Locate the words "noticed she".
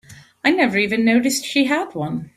1.05-1.65